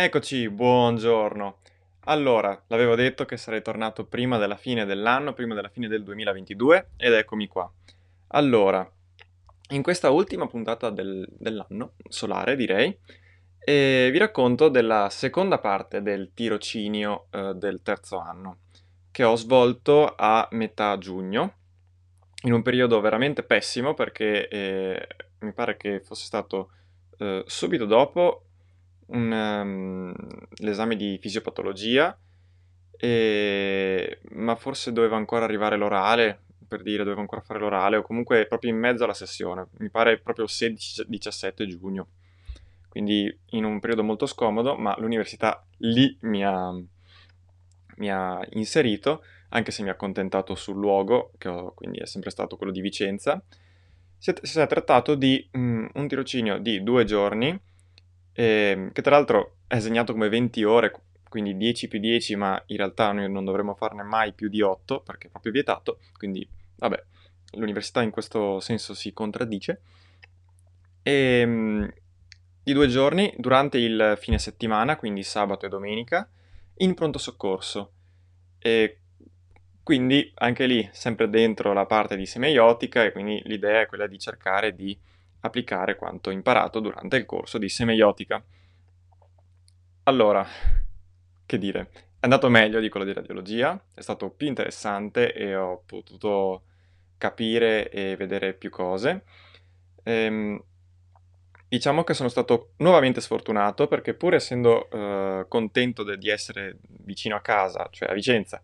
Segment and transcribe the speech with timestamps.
[0.00, 1.58] Eccoci, buongiorno.
[2.04, 6.90] Allora, l'avevo detto che sarei tornato prima della fine dell'anno, prima della fine del 2022
[6.96, 7.68] ed eccomi qua.
[8.28, 8.88] Allora,
[9.70, 12.96] in questa ultima puntata del, dell'anno solare, direi,
[13.58, 18.58] eh, vi racconto della seconda parte del tirocinio eh, del terzo anno,
[19.10, 21.54] che ho svolto a metà giugno,
[22.44, 25.08] in un periodo veramente pessimo perché eh,
[25.40, 26.70] mi pare che fosse stato
[27.18, 28.44] eh, subito dopo
[29.08, 30.14] un, um,
[30.56, 32.18] l'esame di fisiopatologia,
[32.96, 34.18] e...
[34.30, 38.70] ma forse doveva ancora arrivare l'orale, per dire, dovevo ancora fare l'orale, o comunque proprio
[38.70, 42.08] in mezzo alla sessione, mi pare proprio 16-17 giugno,
[42.88, 46.70] quindi in un periodo molto scomodo, ma l'università lì mi ha,
[47.96, 52.30] mi ha inserito, anche se mi ha accontentato sul luogo, che ho, quindi è sempre
[52.30, 53.42] stato quello di Vicenza.
[54.18, 57.58] Si è, si è trattato di um, un tirocinio di due giorni,
[58.38, 60.94] eh, che tra l'altro è segnato come 20 ore,
[61.28, 65.00] quindi 10 più 10, ma in realtà noi non dovremmo farne mai più di 8
[65.00, 67.02] perché è proprio vietato, quindi vabbè,
[67.54, 69.80] l'università in questo senso si contraddice.
[71.02, 71.92] E, ehm,
[72.62, 76.30] di due giorni durante il fine settimana, quindi sabato e domenica,
[76.76, 77.92] in pronto soccorso.
[78.60, 79.00] E
[79.82, 84.18] quindi anche lì, sempre dentro la parte di semeiotica, e quindi l'idea è quella di
[84.18, 84.96] cercare di
[85.48, 88.42] applicare quanto imparato durante il corso di semeiotica.
[90.04, 90.46] Allora,
[91.44, 95.82] che dire, è andato meglio di quello di radiologia, è stato più interessante e ho
[95.84, 96.62] potuto
[97.18, 99.24] capire e vedere più cose.
[100.04, 100.62] Ehm,
[101.68, 107.36] diciamo che sono stato nuovamente sfortunato perché pur essendo eh, contento de- di essere vicino
[107.36, 108.62] a casa, cioè a Vicenza,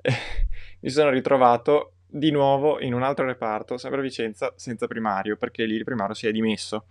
[0.80, 5.64] mi sono ritrovato di nuovo in un altro reparto, sempre a Vicenza, senza primario, perché
[5.64, 6.86] lì il primario si è dimesso.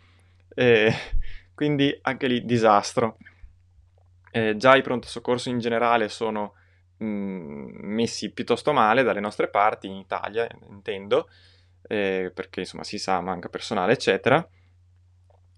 [0.54, 0.94] E
[1.54, 3.18] quindi anche lì disastro.
[4.32, 6.54] Eh, già i pronto soccorso in generale sono
[6.98, 11.30] mh, mm, messi piuttosto male dalle nostre parti, in Italia intendo,
[11.88, 14.48] eh, perché insomma si sa, manca personale, eccetera.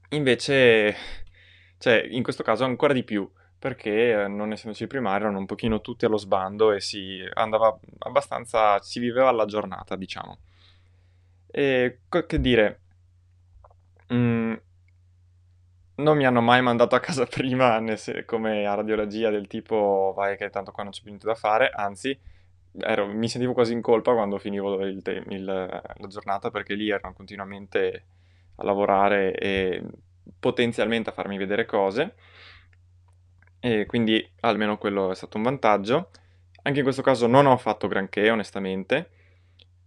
[0.10, 0.96] Invece,
[1.78, 5.46] cioè, in questo caso ancora di più perché eh, non essendoci il primario erano un
[5.46, 10.38] pochino tutti allo sbando e si andava abbastanza, si viveva alla giornata, diciamo.
[11.52, 12.80] E che dire,
[14.12, 14.54] mm,
[15.96, 17.82] non mi hanno mai mandato a casa prima
[18.26, 21.70] come a radiologia del tipo vai che tanto qua non c'è più niente da fare,
[21.70, 22.18] anzi
[22.80, 26.90] ero, mi sentivo quasi in colpa quando finivo il te- il, la giornata perché lì
[26.90, 28.06] erano continuamente
[28.56, 29.84] a lavorare e
[30.40, 32.16] potenzialmente a farmi vedere cose
[33.60, 36.10] e quindi almeno quello è stato un vantaggio.
[36.64, 39.10] Anche in questo caso non ho fatto granché, onestamente,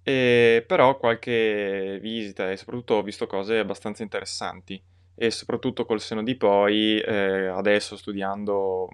[0.03, 4.83] e però qualche visita e soprattutto ho visto cose abbastanza interessanti
[5.15, 8.89] e soprattutto col seno di poi, eh, adesso studiando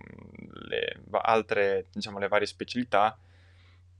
[0.69, 3.17] le altre, diciamo, le varie specialità,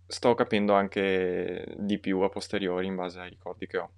[0.07, 3.91] sto capendo anche di più a posteriori in base ai ricordi che ho.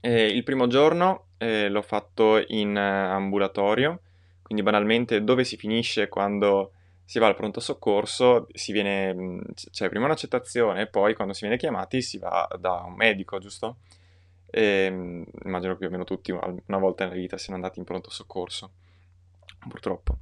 [0.00, 4.00] E il primo giorno eh, l'ho fatto in uh, ambulatorio,
[4.44, 6.72] quindi banalmente dove si finisce quando
[7.04, 9.40] si va al pronto soccorso, viene,
[9.70, 13.78] c'è prima un'accettazione e poi quando si viene chiamati si va da un medico, giusto?
[14.46, 14.86] E,
[15.44, 18.72] immagino che più o meno tutti una volta nella vita siano andati in pronto soccorso,
[19.68, 20.18] purtroppo.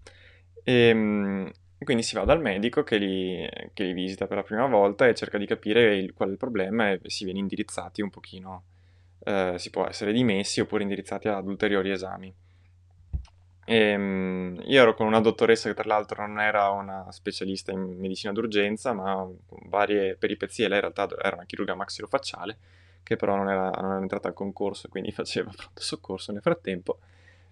[0.62, 1.52] E,
[1.84, 5.14] quindi si va dal medico che li, che li, visita per la prima volta e
[5.14, 8.64] cerca di capire il, qual è il problema e si viene indirizzati un pochino,
[9.24, 12.32] eh, si può essere dimessi oppure indirizzati ad ulteriori esami.
[13.64, 18.32] Ehm, io ero con una dottoressa che tra l'altro non era una specialista in medicina
[18.32, 19.14] d'urgenza, ma
[19.46, 20.68] con varie peripezie.
[20.68, 22.58] Lei in realtà era una chirurga maxillofacciale,
[23.02, 26.98] che però non era, non era entrata al concorso, quindi faceva pronto soccorso nel frattempo.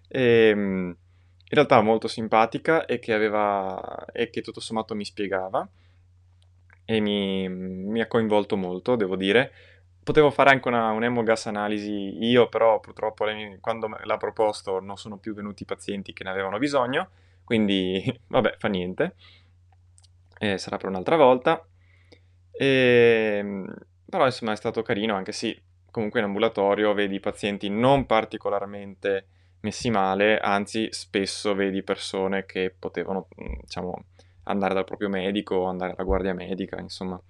[0.07, 0.95] Ehm,
[1.51, 5.67] in realtà molto simpatica e che, aveva, e che tutto sommato mi spiegava
[6.85, 9.51] e mi, mi ha coinvolto molto, devo dire
[10.03, 15.17] Potevo fare anche una, un'emogas analisi io, però purtroppo lei, quando l'ha proposto non sono
[15.17, 17.09] più venuti i pazienti che ne avevano bisogno,
[17.43, 19.15] quindi vabbè, fa niente.
[20.39, 21.63] E sarà per un'altra volta.
[22.51, 23.73] E, ehm,
[24.09, 25.61] però insomma è stato carino, anche se
[25.91, 29.27] comunque in ambulatorio vedi pazienti non particolarmente
[29.61, 34.05] messi male, anzi spesso vedi persone che potevano, mm, diciamo,
[34.43, 37.21] andare dal proprio medico, andare alla guardia medica, insomma,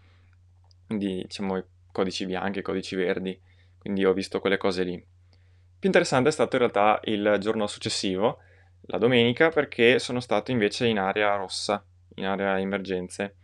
[0.87, 3.39] quindi diciamo codici bianchi, codici verdi,
[3.77, 4.95] quindi ho visto quelle cose lì.
[4.95, 8.39] Più interessante è stato in realtà il giorno successivo,
[8.83, 11.83] la domenica, perché sono stato invece in area rossa,
[12.15, 13.37] in area emergenze,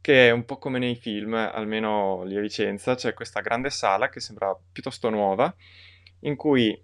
[0.00, 4.08] che è un po' come nei film, almeno lì a Vicenza, c'è questa grande sala
[4.08, 5.54] che sembra piuttosto nuova,
[6.20, 6.78] in cui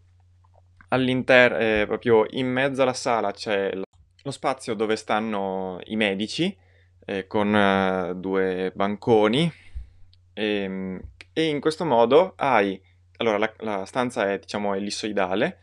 [0.88, 6.54] all'interno, eh, proprio in mezzo alla sala c'è lo spazio dove stanno i medici,
[7.06, 9.50] eh, con eh, due banconi,
[10.40, 11.00] e, ehm,
[11.32, 12.81] e, in questo modo hai...
[13.19, 15.58] Allora, la, la stanza è, diciamo, ellissoidale,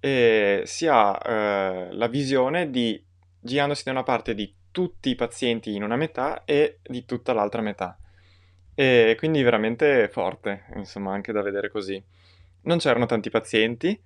[0.00, 3.02] e si ha eh, la visione di,
[3.38, 7.60] girandosi da una parte, di tutti i pazienti in una metà e di tutta l'altra
[7.60, 7.98] metà.
[8.74, 12.02] E quindi veramente forte, insomma, anche da vedere così.
[12.62, 13.98] Non c'erano tanti pazienti,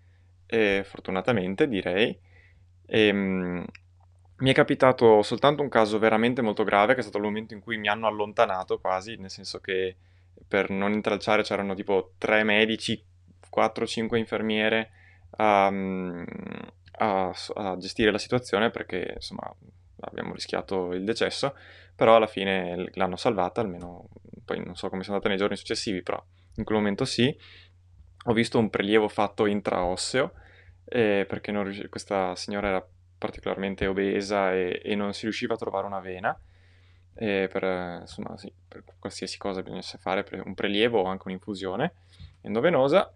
[0.46, 2.18] eh, fortunatamente direi.
[2.86, 3.64] E, ehm,
[4.40, 7.60] mi è capitato soltanto un caso veramente molto grave, che è stato il momento in
[7.60, 9.96] cui mi hanno allontanato quasi, nel senso che
[10.46, 13.02] per non intralciare c'erano tipo tre medici,
[13.54, 14.90] 4-5 infermiere
[15.37, 19.54] a, a, a, gestire la situazione perché insomma
[20.00, 21.54] abbiamo rischiato il decesso,
[21.94, 24.08] però alla fine l'hanno salvata, almeno
[24.44, 26.22] poi non so come sia andata nei giorni successivi, però
[26.56, 27.37] in quel momento sì.
[28.25, 30.32] Ho visto un prelievo fatto intraosseo
[30.84, 32.88] eh, perché rius- questa signora era
[33.20, 36.37] particolarmente obesa e, e, non si riusciva a trovare una vena.
[37.12, 41.93] Per, insomma, sì, per qualsiasi cosa bisogna fare, un prelievo o anche un'infusione
[42.40, 43.12] endovenosa.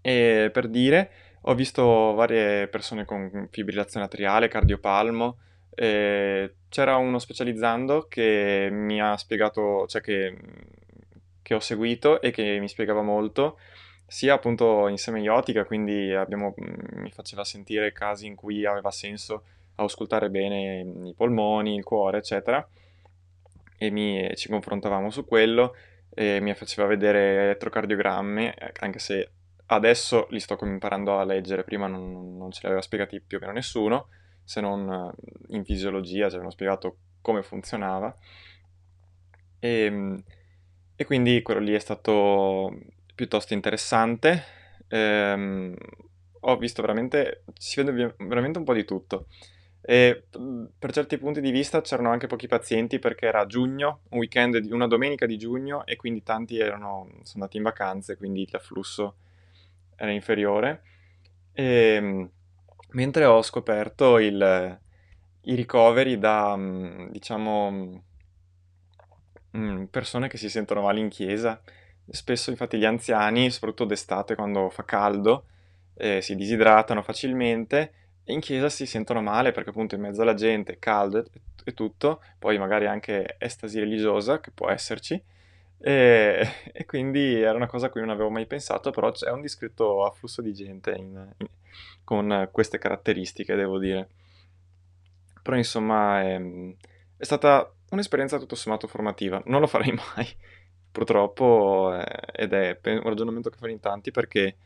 [0.00, 1.10] E per dire,
[1.42, 5.38] ho visto varie persone con fibrillazione atriale, cardiopalmo.
[5.74, 10.36] c'era uno specializzando che mi ha spiegato, cioè che,
[11.42, 13.58] che ho seguito e che mi spiegava molto
[14.06, 19.44] sia appunto in semiotica, quindi abbiamo, mm, mi faceva sentire casi in cui aveva senso
[19.76, 22.66] auscultare bene i polmoni, il cuore, eccetera,
[23.76, 25.74] e mi, ci confrontavamo su quello,
[26.14, 29.30] e mi faceva vedere elettrocardiogrammi, anche se
[29.66, 33.40] adesso li sto imparando a leggere, prima non, non ce li aveva spiegati più o
[33.40, 34.08] meno nessuno,
[34.44, 35.12] se non
[35.48, 38.16] in fisiologia, ci avevano spiegato come funzionava.
[39.58, 40.22] E, ehm,
[40.96, 42.72] e quindi quello lì è stato
[43.14, 44.42] piuttosto interessante.
[44.88, 45.74] Ehm,
[46.40, 49.26] ho visto veramente, si vede veramente un po' di tutto.
[49.80, 50.24] E
[50.78, 54.72] per certi punti di vista c'erano anche pochi pazienti perché era giugno, un weekend di
[54.72, 59.16] una domenica di giugno e quindi tanti erano, sono andati in vacanze, quindi l'afflusso
[59.96, 60.82] era inferiore.
[61.52, 62.30] E, ehm,
[62.92, 64.80] mentre ho scoperto il,
[65.42, 66.56] i ricoveri da,
[67.10, 68.02] diciamo,
[69.90, 71.60] persone che si sentono male in chiesa
[72.10, 75.44] Spesso infatti gli anziani, soprattutto d'estate quando fa caldo,
[75.94, 77.92] eh, si disidratano facilmente
[78.24, 81.24] e in chiesa si sentono male perché appunto in mezzo alla gente, caldo e,
[81.64, 85.22] e tutto, poi magari anche estasi religiosa che può esserci,
[85.78, 89.40] e, e, quindi era una cosa a cui non avevo mai pensato, però c'è un
[89.42, 91.46] discreto afflusso di gente in, in,
[92.04, 94.08] con queste caratteristiche, devo dire.
[95.42, 96.40] Però insomma è,
[97.18, 100.26] è stata un'esperienza tutto sommato formativa, non lo farei mai
[100.94, 104.56] purtroppo, eh, ed è un ragionamento che fanno in tanti perché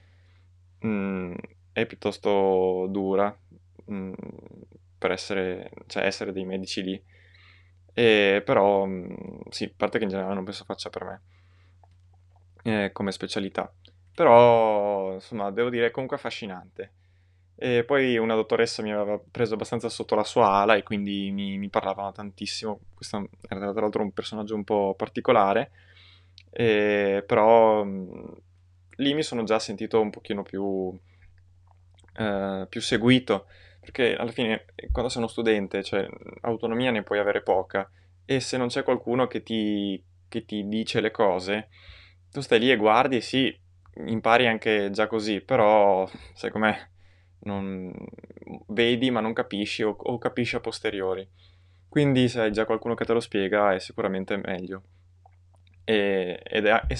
[0.80, 1.34] mh, mm,
[1.72, 3.34] è piuttosto dura
[3.86, 4.12] mh, mm,
[4.98, 7.02] per essere, cioè essere dei medici lì.
[7.94, 11.20] E, però, mh, mm, sì, a parte che in generale non penso faccia per me
[12.62, 13.72] eh, come specialità.
[14.14, 16.92] Però, insomma, devo dire, è comunque affascinante.
[17.56, 21.56] E poi una dottoressa mi aveva preso abbastanza sotto la sua ala e quindi mi,
[21.56, 22.80] mi parlavano tantissimo.
[22.94, 25.70] Questo era tra l'altro un personaggio un po' particolare
[26.58, 28.40] e, però mh,
[28.96, 30.92] lì mi sono già sentito un pochino più,
[32.16, 33.46] eh, più seguito,
[33.80, 36.04] perché alla fine quando sei uno studente, cioè,
[36.40, 37.88] autonomia ne puoi avere poca,
[38.24, 41.68] e se non c'è qualcuno che ti, che ti dice le cose,
[42.28, 43.56] tu stai lì e guardi, sì,
[44.06, 46.76] impari anche già così, però sai com'è?
[47.42, 47.94] Non,
[48.66, 51.26] vedi ma non capisci o, o capisci a posteriori.
[51.88, 54.82] Quindi se hai già qualcuno che te lo spiega è sicuramente meglio
[55.88, 56.98] e, ed è, e,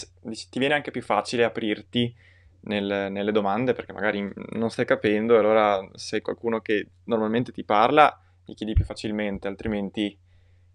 [0.48, 2.14] ti viene anche più facile aprirti
[2.60, 7.64] nel, nelle domande perché magari non stai capendo e allora se qualcuno che normalmente ti
[7.64, 10.18] parla gli chiedi più facilmente, altrimenti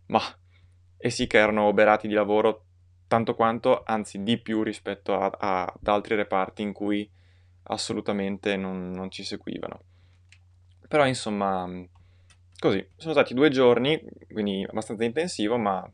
[0.07, 0.21] ma
[0.95, 2.65] e sì che erano oberati di lavoro
[3.07, 7.09] tanto quanto, anzi di più rispetto a, a, ad altri reparti in cui
[7.63, 9.81] assolutamente non, non ci seguivano.
[10.87, 11.67] Però insomma,
[12.59, 13.99] così, sono stati due giorni,
[14.31, 15.91] quindi abbastanza intensivo, ma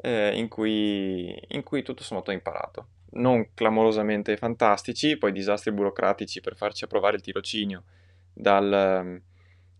[0.00, 2.86] eh, in, cui, in cui tutto sommato ho imparato.
[3.10, 7.84] Non clamorosamente fantastici, poi disastri burocratici per farci approvare il tirocinio
[8.32, 9.20] dal,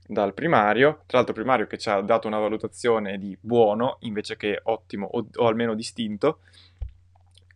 [0.07, 4.61] dal primario, tra l'altro primario che ci ha dato una valutazione di buono invece che
[4.65, 6.41] ottimo o, o almeno distinto,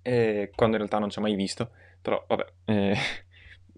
[0.03, 2.97] eh, quando in realtà non ci ha mai visto, però vabbè, eh,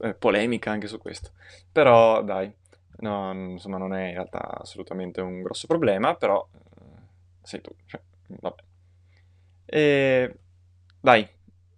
[0.00, 1.30] eh, polemica anche su questo.
[1.70, 2.52] Però dai,
[2.98, 6.84] no, insomma non è in realtà assolutamente un grosso problema, però eh,
[7.42, 8.62] sei tu, cioè, vabbè.
[9.74, 10.38] E
[11.00, 11.28] dai,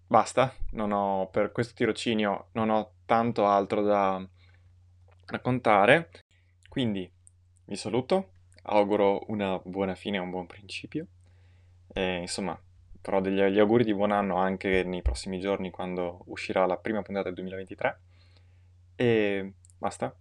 [0.06, 4.22] basta, ho, per questo tirocinio non ho tanto altro da
[5.24, 6.10] raccontare,
[6.68, 7.10] quindi
[7.64, 8.32] vi saluto,
[8.64, 11.06] auguro una buona fine e un buon principio,
[11.94, 12.60] e, insomma
[13.00, 17.00] farò degli gli auguri di buon anno anche nei prossimi giorni quando uscirà la prima
[17.00, 18.00] puntata del 2023
[18.96, 20.14] e basta,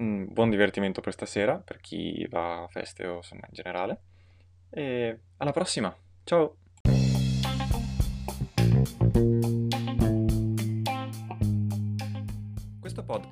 [0.00, 4.02] un buon divertimento per stasera per chi va a feste o insomma in generale.
[4.68, 6.56] E alla prossima, ciao!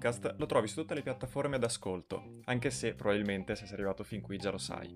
[0.01, 4.23] Podcast lo trovi su tutte le piattaforme d'ascolto, anche se probabilmente se sei arrivato fin
[4.23, 4.89] qui già lo sai.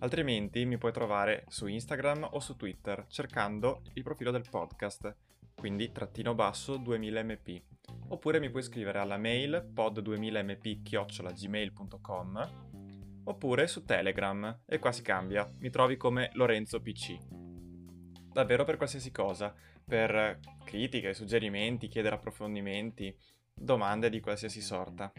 [0.00, 5.14] Altrimenti mi puoi trovare su Instagram o su Twitter cercando il profilo del podcast,
[5.54, 7.62] quindi trattino basso 2000mp.
[8.08, 12.72] Oppure mi puoi scrivere alla mail pod2000mp-gmail.com
[13.26, 17.16] oppure su Telegram e qua si cambia, mi trovi come Lorenzo PC.
[18.32, 23.16] Davvero per qualsiasi cosa, per critiche, suggerimenti, chiedere approfondimenti,
[23.54, 25.12] domande di qualsiasi sorta.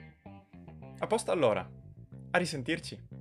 [1.00, 1.68] A posto allora,
[2.32, 3.15] a risentirci!